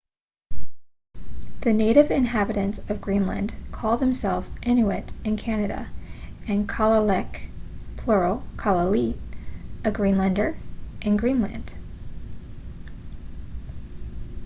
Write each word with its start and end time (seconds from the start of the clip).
the 1.61 1.71
native 1.71 2.09
inhabitants 2.09 2.79
of 2.89 2.99
greenland 3.01 3.53
call 3.71 3.97
themselves 3.97 4.51
inuit 4.63 5.13
in 5.23 5.37
canada 5.37 5.91
and 6.47 6.67
kalaalleq 6.67 7.47
plural 7.97 8.41
kalaallit 8.55 9.15
a 9.85 9.91
greenlander 9.91 10.57
in 11.03 11.15
greenland 11.17 11.75